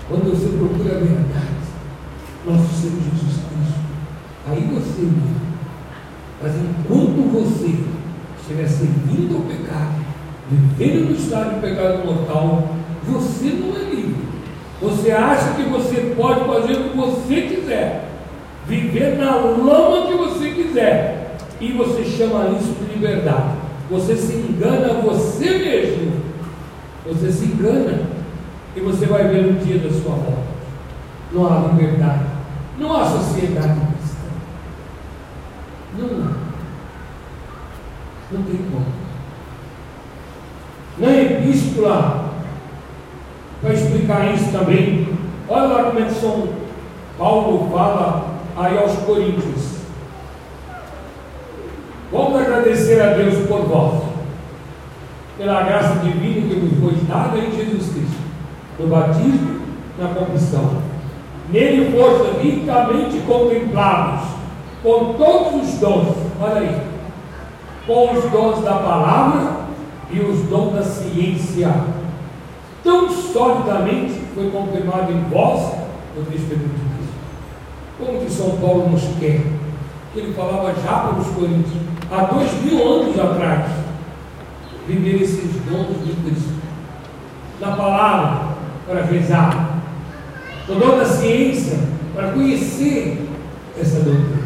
quando 0.09 0.29
você 0.29 0.57
procura 0.57 0.97
a 0.97 0.99
verdade, 0.99 1.61
nosso 2.45 2.81
Senhor 2.81 2.99
Jesus 2.99 3.45
Cristo, 3.47 3.79
aí 4.45 4.69
você 4.73 5.03
vive. 5.03 5.41
Mas 6.43 6.53
enquanto 6.57 7.31
você 7.31 7.79
estiver 8.41 8.67
servindo 8.67 9.37
ao 9.37 9.43
pecado, 9.43 10.03
vivendo 10.49 11.11
no 11.11 11.15
estado 11.15 11.55
de 11.55 11.61
pecado 11.61 12.05
mortal, 12.05 12.75
você 13.07 13.51
não 13.51 13.77
é. 13.77 13.90
Você 15.01 15.11
acha 15.11 15.55
que 15.55 15.63
você 15.63 16.13
pode 16.15 16.45
fazer 16.45 16.73
o 16.73 16.89
que 16.89 16.95
você 16.95 17.41
quiser, 17.41 18.07
viver 18.67 19.17
na 19.17 19.33
lama 19.33 20.05
que 20.05 20.13
você 20.13 20.51
quiser, 20.51 21.37
e 21.59 21.71
você 21.71 22.03
chama 22.05 22.49
isso 22.49 22.75
de 22.75 22.93
liberdade. 22.93 23.55
Você 23.89 24.15
se 24.15 24.33
engana 24.33 25.01
você 25.01 25.57
mesmo. 25.57 26.21
Você 27.07 27.31
se 27.31 27.45
engana 27.45 28.03
e 28.75 28.79
você 28.79 29.07
vai 29.07 29.27
ver 29.27 29.41
no 29.41 29.59
dia 29.65 29.79
da 29.79 29.89
sua 29.89 30.15
morte. 30.15 30.51
Não 31.33 31.47
há 31.47 31.67
liberdade, 31.69 32.25
não 32.77 32.95
há 32.95 33.03
sociedade 33.03 33.79
cristã. 33.97 34.27
Não 35.97 36.25
há. 36.25 36.33
Não 38.31 38.43
tem 38.43 38.57
como. 38.71 38.85
Na 40.99 41.11
epístola, 41.11 42.20
para 43.61 43.73
explicar 43.73 44.33
isso 44.33 44.51
também, 44.51 45.07
olha 45.47 45.67
lá 45.67 45.83
como 45.83 45.99
é 45.99 46.03
que 46.03 46.13
São 46.15 46.49
Paulo 47.17 47.69
fala 47.71 48.25
aí 48.57 48.77
aos 48.77 48.93
Coríntios. 49.05 49.81
Vamos 52.11 52.41
agradecer 52.41 52.99
a 52.99 53.13
Deus 53.13 53.47
por 53.47 53.61
vós, 53.61 54.03
pela 55.37 55.61
graça 55.61 55.99
divina 55.99 56.49
que 56.49 56.55
nos 56.55 56.79
foi 56.79 57.05
dada 57.07 57.37
em 57.37 57.51
Jesus 57.55 57.93
Cristo, 57.93 58.21
no 58.79 58.87
batismo, 58.87 59.61
na 59.97 60.07
confissão. 60.09 60.81
Nele 61.49 61.97
foste 61.97 62.41
ricamente 62.41 63.19
contemplados, 63.27 64.27
com 64.81 65.13
todos 65.13 65.69
os 65.69 65.79
dons, 65.79 66.15
olha 66.41 66.61
aí, 66.61 66.81
com 67.85 68.11
os 68.13 68.23
dons 68.31 68.63
da 68.63 68.73
palavra 68.73 69.51
e 70.09 70.19
os 70.19 70.39
dons 70.47 70.73
da 70.73 70.81
ciência. 70.81 71.71
Tão 72.83 73.09
solidamente 73.09 74.21
foi 74.33 74.49
confirmado 74.49 75.11
em 75.11 75.23
vós 75.29 75.73
o 76.17 76.21
Espírito 76.21 76.67
de 76.67 76.95
Cristo. 76.95 77.13
Como 77.97 78.21
que 78.21 78.31
São 78.31 78.57
Paulo 78.57 78.89
nos 78.89 79.03
quer? 79.19 79.41
Ele 80.15 80.33
falava 80.33 80.73
já 80.73 80.99
para 80.99 81.19
os 81.19 81.27
Coríntios 81.27 81.81
há 82.11 82.23
dois 82.25 82.51
mil 82.63 82.85
anos 82.85 83.17
atrás, 83.17 83.71
viver 84.87 85.21
esses 85.21 85.51
dons 85.61 86.05
de 86.05 86.13
Cristo. 86.23 86.53
Na 87.59 87.75
palavra, 87.75 88.55
para 88.87 89.05
rezar. 89.05 89.77
No 90.67 90.75
dom 90.75 90.97
da 90.97 91.05
ciência, 91.05 91.79
para 92.13 92.31
conhecer 92.31 93.29
essa 93.79 94.01
doutrina. 94.01 94.41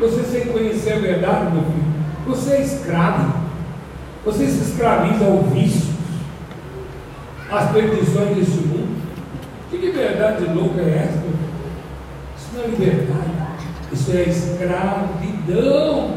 Você 0.00 0.22
sem 0.24 0.52
conhecer 0.52 0.94
a 0.94 0.98
verdade, 0.98 1.52
meu 1.52 1.62
filho, 1.62 1.84
você 2.26 2.52
é 2.54 2.62
escravo. 2.62 3.32
Você 4.24 4.46
se 4.46 4.70
escraviza 4.70 5.24
ao 5.24 5.44
vício, 5.44 5.89
às 7.50 7.70
perdições 7.72 8.36
desse 8.36 8.60
mundo. 8.66 9.00
Que 9.70 9.76
liberdade 9.76 10.44
louca 10.54 10.80
é 10.80 11.08
essa? 11.08 11.22
Isso 12.36 12.50
não 12.54 12.64
é 12.64 12.66
liberdade. 12.68 13.30
Isso 13.92 14.12
é 14.12 14.22
escravidão 14.22 16.14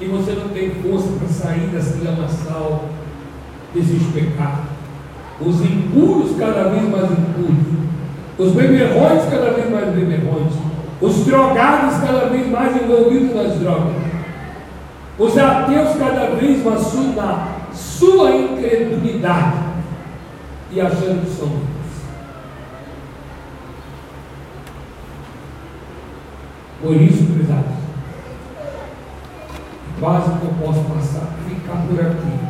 e 0.00 0.04
você 0.06 0.32
não 0.32 0.48
tem 0.48 0.70
força 0.70 1.08
para 1.18 1.28
sair 1.28 1.68
dessa 1.68 1.96
lamaçal 2.02 2.86
desses 3.74 4.02
pecados. 4.12 4.64
Os 5.40 5.60
impuros 5.60 6.36
cada 6.38 6.70
vez 6.70 6.82
mais 6.88 7.10
impuros, 7.10 7.66
os 8.38 8.52
beberrões 8.52 9.22
cada 9.30 9.50
vez 9.50 9.70
mais 9.70 9.94
beberrões, 9.94 10.52
os 11.00 11.24
drogados 11.26 11.98
cada 11.98 12.26
vez 12.26 12.50
mais 12.50 12.74
envolvidos 12.74 13.34
nas 13.36 13.58
drogas, 13.58 13.96
os 15.18 15.36
ateus 15.36 15.96
cada 15.98 16.36
vez 16.36 16.64
mais 16.64 17.14
na 17.14 17.48
sua 17.74 18.30
incredulidade 18.34 19.65
e 20.70 20.80
achando 20.80 21.24
que 21.24 21.36
são. 21.36 21.50
Por 26.82 26.94
isso, 26.94 27.24
prezados, 27.32 27.72
quase 29.98 30.38
que 30.38 30.44
eu 30.44 30.54
posso 30.62 30.80
passar, 30.84 31.32
ficar 31.48 31.82
por 31.88 32.00
aqui. 32.00 32.46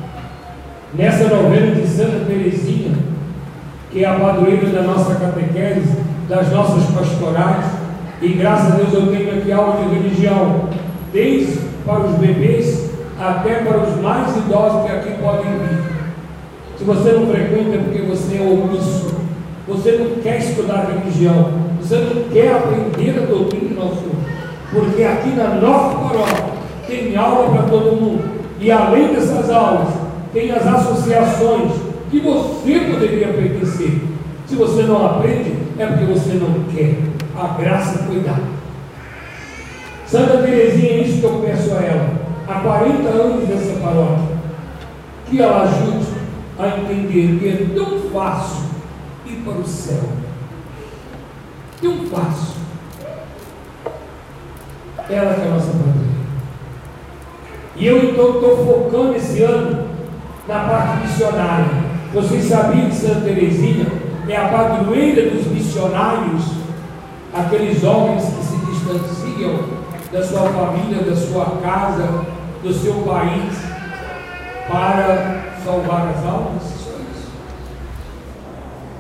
Nessa 0.95 1.29
novena 1.29 1.75
de 1.75 1.87
Santa 1.87 2.25
Teresinha, 2.27 2.97
que 3.91 4.05
é 4.05 4.09
a 4.09 4.19
padroeira 4.19 4.69
da 4.71 4.83
nossa 4.83 5.15
catequese, 5.15 5.97
das 6.29 6.51
nossas 6.51 6.85
pastorais, 6.91 7.67
e 8.21 8.29
graças 8.33 8.73
a 8.73 8.77
Deus 8.77 8.93
eu 8.93 9.07
tenho 9.13 9.39
aqui 9.39 9.53
aula 9.53 9.85
de 9.85 9.95
religião, 9.95 10.69
desde 11.13 11.59
para 11.85 12.01
os 12.01 12.17
bebês 12.17 12.91
até 13.19 13.63
para 13.63 13.79
os 13.79 14.01
mais 14.01 14.37
idosos 14.37 14.85
que 14.85 14.93
aqui 14.93 15.23
podem 15.23 15.59
vir. 15.59 15.86
Se 16.77 16.85
você 16.85 17.13
não 17.13 17.27
frequenta 17.27 17.77
é 17.77 17.79
porque 17.79 18.03
você 18.03 18.37
é 18.37 18.43
omisso, 18.43 19.15
você 19.67 19.93
não 19.93 20.23
quer 20.23 20.39
estudar 20.39 20.91
religião, 20.93 21.51
você 21.81 21.97
não 21.97 22.29
quer 22.31 22.53
aprender 22.53 23.19
a 23.19 23.27
doutrina 23.27 23.69
do 23.69 23.75
nosso 23.75 24.17
porque 24.71 25.03
aqui 25.05 25.31
na 25.31 25.55
nossa 25.55 25.97
paróquia 25.97 26.45
tem 26.87 27.17
aula 27.17 27.51
para 27.51 27.63
todo 27.63 28.01
mundo. 28.01 28.25
E 28.61 28.71
além 28.71 29.15
dessas 29.15 29.51
aulas, 29.51 29.89
tem 30.33 30.51
as 30.51 30.67
associações 30.67 31.73
que 32.11 32.21
você 32.21 32.81
poderia 32.81 33.29
pertencer. 33.29 34.03
Se 34.47 34.55
você 34.55 34.83
não 34.83 35.07
aprende, 35.07 35.55
é 35.79 35.87
porque 35.87 36.05
você 36.05 36.35
não 36.35 36.65
quer. 36.75 36.97
A 37.39 37.59
graça 37.59 37.99
foi 38.05 38.21
dada. 38.21 38.43
Santa 40.07 40.39
Teresinha, 40.39 40.93
é 40.93 41.01
isso 41.01 41.21
que 41.21 41.25
eu 41.25 41.43
peço 41.45 41.75
a 41.75 41.83
ela, 41.83 42.11
há 42.49 42.61
40 42.61 43.09
anos 43.09 43.49
dessa 43.49 43.81
paróquia, 43.81 44.37
que 45.29 45.41
ela 45.41 45.63
ajude 45.63 45.96
a 46.59 46.69
entender 46.69 47.39
que 47.39 47.49
é 47.49 47.75
tão 47.75 48.11
fácil 48.11 48.65
ir 49.27 49.43
para 49.45 49.53
o 49.53 49.67
céu. 49.67 50.05
Tão 51.81 52.07
fácil. 52.07 52.57
Ela 55.09 55.35
que 55.35 55.41
é 55.41 55.45
a 55.45 55.51
nossa 55.51 55.73
padrinha. 55.73 56.17
E 57.77 57.87
eu 57.87 58.11
então 58.11 58.37
estou 58.37 58.65
focando 58.65 59.17
esse 59.17 59.43
ano 59.43 59.87
na 60.49 60.61
parte 60.61 61.07
missionária. 61.07 61.87
Vocês 62.13 62.45
sabiam 62.45 62.89
que 62.89 62.95
Santa 62.95 63.21
Teresinha 63.21 63.87
é 64.29 64.37
a 64.37 64.49
padroeira 64.49 65.31
dos 65.31 65.47
missionários, 65.49 66.43
aqueles 67.35 67.85
homens 67.85 68.25
que 68.25 68.45
se 68.45 68.57
distanciam 68.67 69.65
da 70.11 70.23
sua 70.23 70.49
família, 70.49 71.03
da 71.03 71.15
sua 71.15 71.59
casa, 71.63 72.25
do 72.63 72.73
seu 72.73 72.95
país, 73.03 73.53
para 74.69 75.46
salvar 75.67 76.15
as 76.17 76.25
almas? 76.25 76.87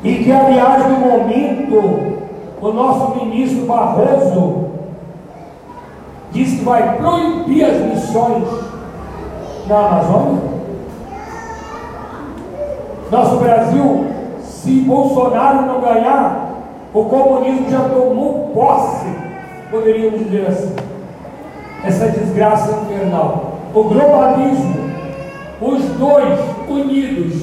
E 0.02 0.14
que, 0.16 0.32
aliás, 0.32 0.86
no 0.88 0.98
momento, 0.98 2.18
o 2.60 2.72
nosso 2.72 3.24
ministro 3.24 3.66
Barroso 3.66 4.66
diz 6.32 6.58
que 6.58 6.64
vai 6.64 6.96
proibir 6.96 7.64
as 7.64 7.80
missões 7.82 8.48
na 9.68 9.78
Amazônia? 9.78 10.56
Nosso 13.10 13.36
Brasil, 13.36 14.06
se 14.42 14.80
Bolsonaro 14.80 15.66
não 15.66 15.80
ganhar, 15.80 16.50
o 16.92 17.04
comunismo 17.04 17.70
já 17.70 17.88
tomou 17.88 18.50
posse, 18.52 19.06
poderíamos 19.70 20.24
dizer 20.24 20.48
assim. 20.48 20.74
Essa 21.84 22.08
desgraça 22.08 22.80
infernal. 22.82 23.52
O 23.72 23.84
globalismo, 23.84 24.85
os 25.60 25.82
dois 25.98 26.38
unidos, 26.68 27.34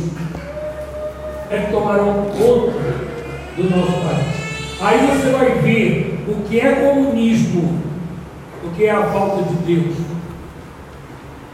é 1.50 1.60
que 1.60 1.72
tomarão 1.72 2.26
conta 2.26 2.80
do 3.58 3.70
nosso 3.70 3.92
país. 4.02 4.80
Aí 4.82 5.08
você 5.08 5.30
vai 5.32 5.50
ver 5.60 6.24
o 6.28 6.48
que 6.48 6.60
é 6.60 6.72
comunismo, 6.74 7.82
o 8.64 8.70
que 8.76 8.86
é 8.86 8.92
a 8.92 9.04
falta 9.04 9.44
de 9.44 9.56
Deus 9.76 9.96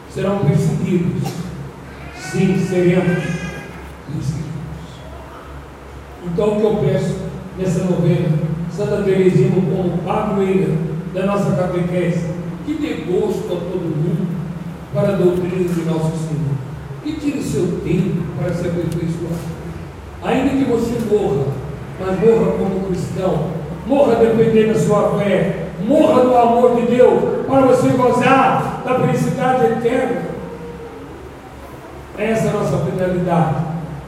serão 0.10 0.40
perseguidos. 0.40 1.30
Sim, 2.18 2.66
seremos 2.68 3.24
perseguidos. 4.08 4.50
Então, 6.26 6.58
o 6.58 6.60
que 6.60 6.64
eu 6.64 6.76
peço 6.78 7.16
nessa 7.58 7.84
novena, 7.86 8.38
Santa 8.72 9.04
Teresinha, 9.04 9.52
como 9.52 9.98
padroeira 10.00 10.74
da 11.14 11.26
nossa 11.26 11.56
catequese, 11.56 12.28
que 12.66 12.74
dê 12.74 13.06
gosto 13.12 13.46
a 13.46 13.56
todo 13.56 13.96
mundo 13.96 14.28
para 14.94 15.10
a 15.10 15.16
doutrina 15.18 15.70
de 15.70 15.82
nosso 15.82 16.12
Senhor. 16.18 16.58
Que 17.04 17.14
tire 17.14 17.42
seu 17.42 17.80
tempo 17.84 18.24
para 18.38 18.54
se 18.54 18.68
aperfeiçoar. 18.68 19.40
Ainda 20.24 20.50
que 20.50 20.66
você 20.66 20.98
morra, 21.10 21.46
mas 22.00 22.20
morra 22.20 22.52
como 22.58 22.88
cristão, 22.88 23.48
morra 23.88 24.16
dependendo 24.16 24.74
da 24.74 24.80
sua 24.80 25.18
fé, 25.20 25.70
morra 25.86 26.24
do 26.24 26.36
amor 26.36 26.76
de 26.76 26.96
Deus, 26.96 27.46
para 27.48 27.62
você 27.62 27.90
gozar 27.90 28.84
da 28.86 29.00
felicidade 29.00 29.66
eterna. 29.66 30.22
Essa 32.18 32.48
é 32.48 32.50
a 32.50 32.54
nossa 32.54 32.78
finalidade. 32.80 33.56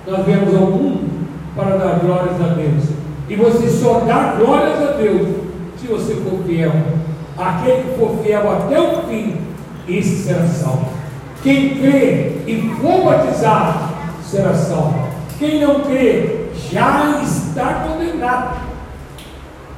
Nós 0.06 0.26
viemos 0.26 0.54
ao 0.54 0.68
mundo 0.68 1.10
para 1.56 1.78
dar 1.78 2.00
glórias 2.00 2.42
a 2.42 2.54
Deus. 2.56 2.84
E 3.30 3.36
você 3.36 3.70
só 3.70 4.02
dá 4.02 4.36
glórias 4.38 4.82
a 4.82 4.92
Deus 4.94 5.30
se 5.80 5.88
você 5.88 6.16
for 6.16 6.44
fiel. 6.46 6.72
Aquele 7.38 7.84
que 7.84 7.98
for 7.98 8.18
fiel 8.22 8.52
até 8.52 8.80
o 8.80 9.04
fim, 9.08 9.38
esse 9.98 10.24
será 10.24 10.46
salvo. 10.48 10.88
Quem 11.44 11.80
crê 11.80 12.38
e 12.46 12.74
for 12.80 13.06
batizado 13.06 13.90
será 14.24 14.54
salvo. 14.54 15.10
Quem 15.40 15.60
não 15.60 15.82
crê 15.82 16.48
já 16.72 17.22
está 17.22 17.86
condenado. 17.88 18.62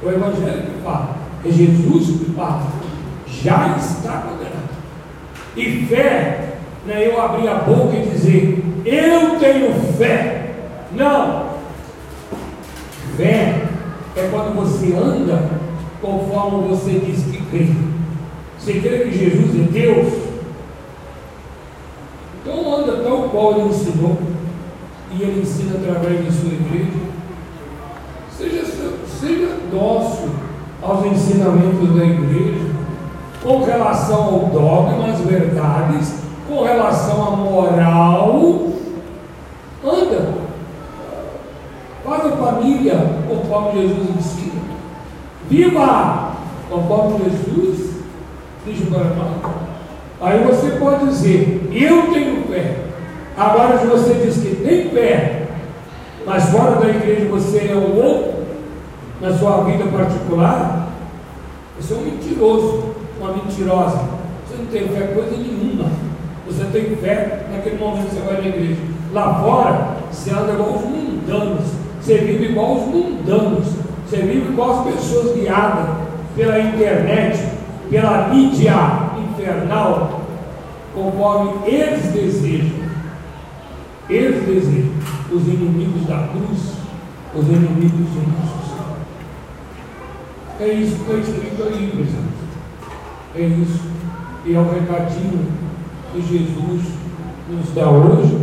O 0.02 0.08
Evangelho 0.08 0.62
que 0.62 0.82
fala, 0.82 1.16
é 1.44 1.50
Jesus 1.50 2.18
que 2.18 2.32
fala, 2.32 2.62
já 3.26 3.76
está 3.78 4.18
condenado. 4.18 4.54
E 5.56 5.86
fé 5.86 6.56
não 6.86 6.94
é 6.94 7.06
eu 7.06 7.20
abrir 7.20 7.48
a 7.48 7.54
boca 7.54 7.96
e 7.96 8.10
dizer, 8.10 8.62
eu 8.84 9.38
tenho 9.38 9.74
fé. 9.96 10.50
Não. 10.92 11.54
Fé 13.16 13.62
é 14.16 14.28
quando 14.30 14.54
você 14.54 14.94
anda 14.94 15.48
conforme 16.02 16.68
você 16.68 17.00
diz 17.00 17.24
que 17.24 17.40
crê. 17.46 17.93
Você 18.64 18.80
crê 18.80 19.00
que 19.00 19.10
Jesus 19.10 19.60
é 19.60 19.70
Deus? 19.70 20.14
Então 22.40 22.76
anda 22.76 23.04
tal 23.04 23.28
qual 23.28 23.58
ele 23.58 23.68
ensinou. 23.68 24.16
E 25.12 25.22
ele 25.22 25.42
ensina 25.42 25.74
através 25.76 26.24
de 26.24 26.32
sua 26.32 26.48
igreja. 26.48 26.98
Seja, 28.34 28.64
seja 29.20 29.58
dócil 29.70 30.30
aos 30.82 31.04
ensinamentos 31.04 31.94
da 31.94 32.06
igreja, 32.06 32.70
com 33.42 33.64
relação 33.64 34.22
ao 34.22 34.46
dogma, 34.46 35.10
às 35.10 35.20
verdades, 35.20 36.14
com 36.48 36.62
relação 36.62 37.22
à 37.22 37.36
moral. 37.36 38.68
Anda. 39.84 40.32
Faz 42.02 42.24
a 42.24 42.30
família 42.30 43.10
conforme 43.28 43.82
Jesus 43.82 44.08
ensina. 44.16 44.62
Viva 45.50 46.32
conforme 46.70 47.24
Jesus 47.24 47.93
diz 48.66 48.88
para 48.88 49.04
nós. 49.04 49.54
Aí 50.20 50.44
você 50.44 50.70
pode 50.78 51.06
dizer, 51.06 51.68
eu 51.72 52.12
tenho 52.12 52.44
fé. 52.44 52.76
Agora, 53.36 53.78
se 53.78 53.86
você 53.86 54.14
diz 54.14 54.36
que 54.36 54.56
tem 54.56 54.90
fé, 54.90 55.42
mas 56.26 56.50
fora 56.50 56.76
da 56.76 56.88
igreja 56.88 57.26
você 57.28 57.68
é 57.70 57.76
um 57.76 57.94
louco, 57.94 58.44
na 59.20 59.32
sua 59.32 59.64
vida 59.64 59.84
particular, 59.86 60.88
você 61.78 61.94
é 61.94 61.96
um 61.96 62.00
mentiroso, 62.02 62.94
uma 63.20 63.32
mentirosa. 63.32 63.98
Você 64.46 64.56
não 64.58 64.66
tem 64.66 64.88
fé 64.88 65.12
coisa 65.14 65.30
nenhuma. 65.36 65.90
Você 66.46 66.64
tem 66.64 66.96
fé 66.96 67.46
naquele 67.50 67.78
momento 67.78 68.08
que 68.08 68.14
você 68.14 68.20
vai 68.20 68.40
na 68.40 68.48
igreja. 68.48 68.80
Lá 69.12 69.40
fora, 69.42 69.96
você 70.10 70.30
anda 70.30 70.52
igual 70.52 70.74
os 70.74 70.82
mundanos. 70.82 71.64
Você 72.00 72.18
vive 72.18 72.44
igual 72.46 72.74
os 72.74 72.82
mundanos. 72.82 73.66
Você 74.06 74.16
vive 74.18 74.52
igual 74.52 74.80
as 74.80 74.94
pessoas 74.94 75.34
guiadas 75.34 75.86
pela 76.36 76.58
internet, 76.58 77.38
pela 77.90 78.28
mídia 78.28 78.74
infernal, 79.18 80.20
conforme 80.94 81.66
eles 81.66 82.12
desejam. 82.12 82.84
Eles 84.08 84.44
desejam. 84.46 84.94
Os 85.32 85.48
inimigos 85.48 86.06
da 86.06 86.28
cruz, 86.28 86.74
os 87.34 87.48
inimigos 87.48 88.12
de 88.12 88.18
nossos. 88.18 88.64
É 90.60 90.68
isso 90.68 90.96
que 90.96 91.10
está 91.10 91.14
escrito 91.14 91.62
aí, 91.64 91.92
meus 91.94 92.08
É 93.34 93.40
isso. 93.40 93.82
E 94.44 94.54
é 94.54 94.58
o 94.58 94.70
recadinho 94.70 95.48
que 96.12 96.22
Jesus 96.22 96.82
nos 97.50 97.74
dá 97.74 97.90
hoje 97.90 98.38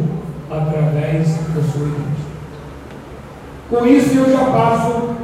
através 0.49 1.29
da 1.29 1.61
sua 1.61 1.87
igreja. 1.87 2.11
Com 3.69 3.85
isso 3.85 4.17
eu 4.17 4.31
já 4.31 4.45
passo 4.51 5.15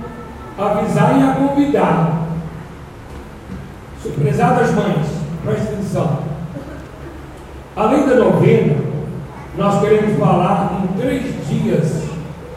a 0.58 0.72
avisar 0.72 1.20
e 1.20 1.24
a 1.24 1.34
convidar. 1.34 2.17
Prezadas 4.16 4.74
mães, 4.74 5.08
presta 5.44 5.74
atenção. 5.74 6.20
Além 7.76 8.08
da 8.08 8.16
novena, 8.16 8.76
nós 9.58 9.80
queremos 9.82 10.18
falar 10.18 10.84
em 10.84 11.00
três 11.00 11.24
dias 11.48 12.04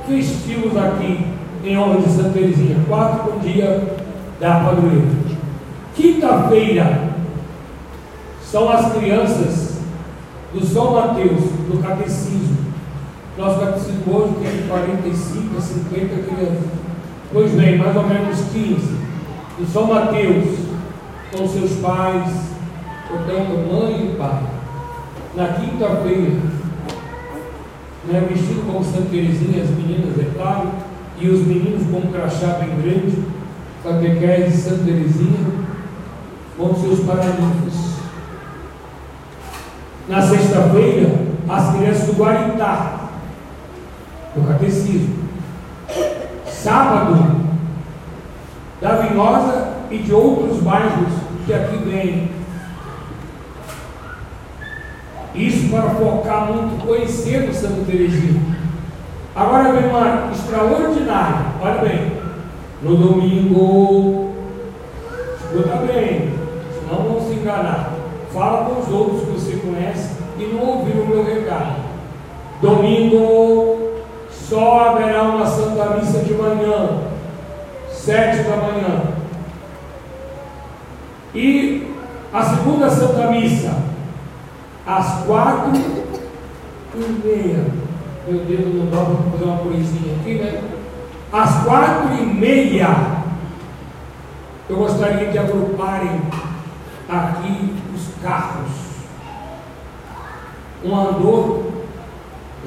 festivos 0.06 0.76
aqui 0.76 1.26
em 1.64 1.78
honra 1.78 2.00
de 2.00 2.08
Santa 2.08 2.30
Teresinha. 2.30 2.76
Quatro 2.88 3.30
por 3.30 3.40
dia 3.40 3.96
da 4.40 4.60
padroeira. 4.60 5.20
Quinta-feira 5.94 7.10
são 8.42 8.68
as 8.70 8.92
crianças 8.92 9.80
do 10.52 10.64
São 10.64 10.92
Mateus, 10.92 11.42
do 11.68 11.82
catecismo. 11.82 12.58
Nosso 13.38 13.60
catecismo 13.60 14.14
hoje 14.14 14.34
tem 14.42 14.68
45 14.68 15.56
a 15.56 15.60
50 15.60 16.08
crianças. 16.22 16.70
Pois 17.32 17.52
bem, 17.52 17.78
mais 17.78 17.94
ou 17.94 18.02
menos 18.02 18.40
15. 18.52 19.00
Do 19.58 19.66
São 19.72 19.86
Mateus, 19.86 20.69
com 21.30 21.48
seus 21.48 21.78
pais, 21.80 22.28
portanto, 23.08 23.66
mãe 23.70 24.12
e 24.12 24.16
pai. 24.16 24.42
Na 25.34 25.48
quinta-feira, 25.54 26.32
né, 28.04 28.26
vestido 28.28 28.66
como 28.66 28.84
Santa 28.84 29.10
Teresinha, 29.10 29.62
as 29.62 29.70
meninas, 29.70 30.18
é 30.18 30.30
claro, 30.36 30.70
e 31.18 31.28
os 31.28 31.46
meninos 31.46 31.86
com 31.90 32.08
um 32.08 32.12
crachá 32.12 32.58
bem 32.58 32.70
grande 32.80 33.22
catequese 33.84 34.60
Santa 34.60 34.84
Teresinha, 34.84 35.46
com 36.56 36.74
seus 36.74 37.00
paraninfos. 37.00 37.90
Na 40.08 40.20
sexta-feira, 40.20 41.14
as 41.48 41.76
crianças 41.76 42.06
do 42.06 42.20
Guaritá, 42.20 43.00
do 44.34 44.48
Catecismo. 44.48 45.20
Sábado, 46.46 47.40
da 48.80 48.96
Vinhosa 48.96 49.69
e 49.90 49.98
de 49.98 50.12
outros 50.12 50.62
bairros 50.62 51.12
que 51.46 51.52
aqui 51.52 51.76
vêm. 51.78 52.30
Isso 55.34 55.68
para 55.70 55.90
focar 55.90 56.52
muito, 56.52 56.86
conhecendo 56.86 57.52
Santa 57.52 57.84
Teresinha. 57.86 58.40
Agora 59.34 59.72
vem 59.72 59.88
uma 59.88 60.30
extraordinária, 60.32 61.46
olha 61.62 61.80
bem. 61.82 62.12
No 62.82 62.96
domingo, 62.96 64.32
escuta 65.36 65.76
bem, 65.86 66.32
não 66.90 67.02
vão 67.02 67.20
se 67.20 67.34
enganar. 67.34 67.92
Fala 68.32 68.64
com 68.64 68.80
os 68.80 68.88
outros 68.88 69.20
que 69.20 69.30
você 69.32 69.56
conhece 69.56 70.10
e 70.38 70.44
não 70.44 70.60
ouviram 70.60 71.02
o 71.02 71.08
meu 71.08 71.24
recado. 71.24 71.76
Domingo, 72.60 73.78
só 74.30 74.90
haverá 74.90 75.22
uma 75.22 75.46
Santa 75.46 75.96
Missa 75.96 76.18
de 76.20 76.34
manhã, 76.34 77.00
sete 77.90 78.42
da 78.42 78.56
manhã. 78.56 79.09
E 81.34 81.94
a 82.32 82.42
segunda 82.42 82.90
Santa 82.90 83.30
Missa, 83.30 83.72
às 84.86 85.24
quatro 85.24 85.72
e 86.94 86.98
meia. 87.24 87.66
Meu 88.26 88.44
dedo 88.44 88.78
não 88.78 88.90
dá 88.90 89.04
para 89.04 89.30
fazer 89.30 89.44
uma 89.44 89.58
coisinha 89.58 90.16
aqui, 90.16 90.34
né? 90.34 90.62
Às 91.32 91.64
quatro 91.64 92.14
e 92.14 92.26
meia, 92.26 92.88
eu 94.68 94.76
gostaria 94.76 95.30
de 95.30 95.38
agruparem 95.38 96.20
aqui 97.08 97.74
os 97.94 98.22
carros. 98.22 98.70
Um 100.84 100.96
andor, 100.96 101.64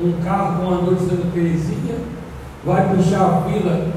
um 0.01 0.13
carro 0.23 0.57
com 0.57 0.65
um 0.65 0.73
andor 0.73 0.95
de 0.95 1.05
Santa 1.05 1.27
Teresinha, 1.33 1.95
vai 2.63 2.95
puxar 2.95 3.25
a 3.25 3.41
fila 3.41 3.91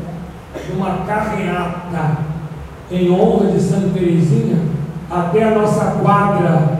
de 0.64 0.72
uma 0.72 1.06
carreata 1.06 2.25
em 2.90 3.10
honra 3.10 3.52
de 3.52 3.60
Santa 3.60 3.90
Teresinha 3.94 4.58
até 5.10 5.44
a 5.44 5.58
nossa 5.58 5.84
quadra 6.02 6.78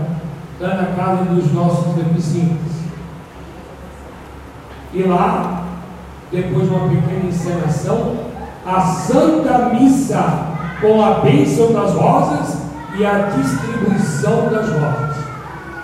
lá 0.61 0.75
na 0.75 0.87
casa 0.97 1.25
dos 1.25 1.53
nossos 1.53 1.95
deficientes. 1.95 2.77
E 4.95 5.03
lá 5.03 5.65
depois 6.31 6.69
de 6.69 6.75
uma 6.75 6.89
pequena 6.89 7.29
encenação, 7.29 8.15
a 8.67 8.81
Santa 8.81 9.71
Missa 9.75 10.57
com 10.81 11.03
a 11.03 11.21
bênção 11.21 11.73
das 11.73 11.93
rosas 11.93 12.57
e 12.99 13.07
a 13.07 13.31
distribuição 13.37 14.49
das 14.51 14.69
rosas. 14.69 15.17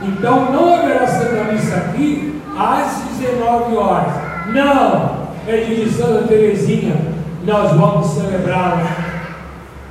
Então 0.01 0.53
não 0.53 0.75
haverá 0.75 1.07
Santa 1.07 1.53
Missa 1.53 1.77
aqui 1.77 2.41
às 2.59 3.03
19 3.19 3.77
horas. 3.77 4.13
Não! 4.53 5.23
É 5.47 5.57
de 5.57 5.91
Santa 5.91 6.27
Teresinha. 6.29 6.95
Nós 7.45 7.73
vamos 7.73 8.07
celebrá-la. 8.09 8.92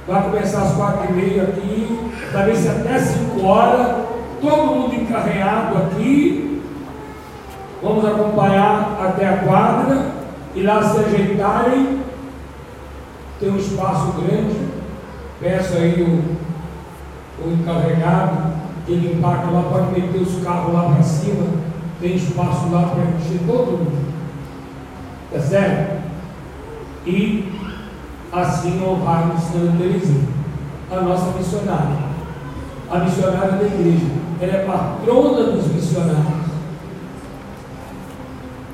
Vai 0.08 0.24
começar 0.24 0.64
às 0.64 0.74
quatro 0.74 1.10
e 1.10 1.14
meia 1.14 1.44
aqui, 1.44 2.12
talvez 2.32 2.58
se 2.58 2.68
até 2.70 2.98
5 2.98 3.46
horas, 3.46 4.06
todo 4.42 4.76
mundo 4.76 4.96
encarreado 4.96 5.78
aqui. 5.78 6.62
Vamos 7.84 8.06
acompanhar 8.06 8.98
até 9.00 9.28
a 9.28 9.38
quadra 9.40 10.12
e 10.56 10.64
lá 10.64 10.84
se 10.84 11.00
ajeitarem, 11.00 12.02
tem 13.40 13.50
um 13.52 13.58
espaço 13.58 14.14
grande, 14.14 14.56
peço 15.40 15.78
aí 15.78 16.02
o, 16.04 17.44
o 17.44 17.54
encarregado 17.54 18.54
Ele 18.88 19.14
embarca 19.14 19.50
lá, 19.50 19.64
pode 19.64 20.00
meter 20.00 20.22
os 20.22 20.44
carros 20.44 20.74
lá 20.74 20.94
para 20.94 21.04
cima, 21.04 21.46
tem 22.00 22.16
espaço 22.16 22.70
lá 22.72 22.90
para 22.90 23.04
encher 23.04 23.40
todo 23.48 23.78
mundo. 23.78 24.12
Tá 25.32 25.40
certo? 25.40 26.02
E 27.06 27.61
assim 28.32 28.82
honrarmos 28.84 29.42
Santa 29.44 29.78
Teresinha, 29.78 30.28
a 30.92 31.02
nossa 31.02 31.38
missionária. 31.38 32.12
A 32.90 33.00
missionária 33.00 33.52
da 33.52 33.66
igreja. 33.66 34.06
Ela 34.42 34.54
é 34.54 34.66
patrona 34.66 35.52
dos 35.52 35.68
missionários. 35.68 36.52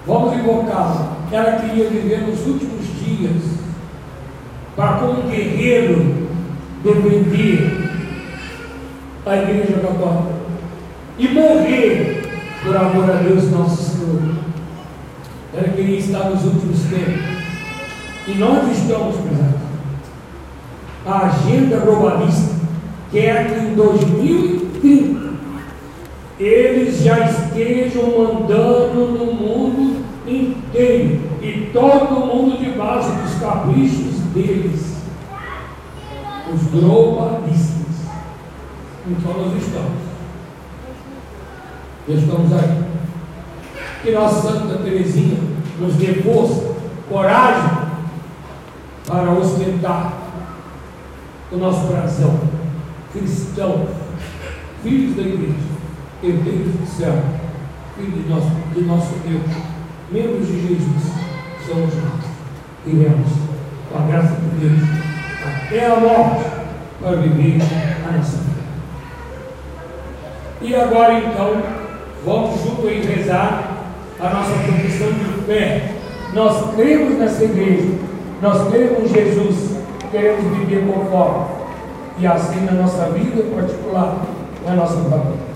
Vamos 0.05 0.33
invocá-la. 0.33 1.17
Ela 1.31 1.59
queria 1.59 1.89
viver 1.89 2.21
nos 2.21 2.45
últimos 2.47 2.85
dias 3.03 3.57
para, 4.75 4.99
como 4.99 5.29
guerreiro, 5.29 6.27
defender 6.83 7.89
a 9.25 9.37
Igreja 9.37 9.79
Católica 9.79 10.37
e 11.19 11.27
morrer 11.27 12.21
por 12.63 12.77
amor 12.77 13.09
a 13.09 13.15
Deus 13.15 13.51
nosso 13.51 13.83
Senhor. 13.83 14.21
Ela 15.53 15.69
queria 15.69 15.97
estar 15.97 16.29
nos 16.29 16.45
últimos 16.45 16.79
tempos. 16.83 17.37
E 18.27 18.35
nós 18.35 18.77
estamos, 18.77 19.15
presentes. 19.15 19.67
A 21.05 21.27
agenda 21.27 21.77
globalista 21.77 22.55
quer 23.09 23.47
que 23.47 23.59
em 23.59 23.75
2030 23.75 25.27
eles 26.37 27.01
já 27.01 27.19
estejam 27.19 28.03
mandando 28.19 29.07
no 29.07 29.33
mundo 29.33 30.03
inteiro 30.27 31.21
e 31.41 31.69
todo 31.71 32.25
mundo 32.25 32.59
de 32.59 32.71
base 32.77 33.09
dos 33.21 33.35
caprichos 33.35 34.19
deles, 34.33 34.97
os 36.53 36.63
globalistas. 36.63 37.77
Então 39.07 39.33
nós 39.37 39.63
estamos. 39.63 40.07
Estamos 42.09 42.51
aí. 42.51 42.83
Que 44.03 44.11
nossa 44.11 44.49
Santa 44.49 44.79
Teresinha 44.79 45.37
nos 45.79 45.93
dê 45.95 46.15
força, 46.15 46.75
coragem 47.09 47.76
para 49.07 49.31
ostentar 49.31 50.13
o 51.51 51.57
nosso 51.57 51.87
coração 51.87 52.37
cristão, 53.13 53.87
filhos 54.83 55.15
da 55.15 55.21
igreja, 55.21 55.53
herdeiros 56.21 56.73
do 56.73 56.85
céu, 56.85 57.15
filhos 57.95 58.23
de 58.23 58.29
nosso, 58.29 58.51
de 58.73 58.81
nosso 58.81 59.13
Deus, 59.25 59.41
membros 60.11 60.47
de 60.47 60.67
Jesus, 60.67 61.13
somos 61.65 61.93
nós. 61.95 62.27
Iremos, 62.85 63.27
com 63.91 63.97
a 63.97 64.07
graça 64.07 64.35
de 64.35 64.67
Deus, 64.67 64.89
até 65.45 65.87
a 65.87 65.99
morte, 65.99 66.45
para 67.01 67.15
viver 67.17 67.61
a 68.07 68.11
nossa 68.11 68.37
vida. 68.37 68.57
E 70.61 70.75
agora 70.75 71.19
então, 71.19 71.61
vamos 72.25 72.61
junto 72.63 72.87
em 72.87 73.01
rezar 73.01 73.77
a 74.19 74.29
nossa 74.29 74.51
profissão 74.51 75.11
de 75.11 75.45
fé. 75.45 75.93
Nós 76.33 76.75
cremos 76.75 77.17
nessa 77.17 77.43
igreja, 77.43 77.99
nós 78.41 78.67
em 79.04 79.08
Jesus, 79.08 79.78
queremos 80.12 80.58
viver 80.58 80.86
conforme. 80.88 81.45
E 82.19 82.28
assim 82.28 82.62
na 82.65 82.73
nossa 82.73 83.10
vida 83.10 83.43
particular, 83.56 84.17
na 84.65 84.76
nossa 84.76 84.97
família. 84.97 85.46